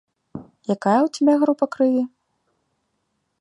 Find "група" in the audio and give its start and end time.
1.43-1.65